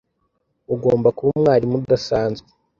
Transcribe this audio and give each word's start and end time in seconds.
Ugomba 0.73 1.07
kuba 1.17 1.29
umwarimu 1.35 1.75
udasanzwe. 1.81 2.47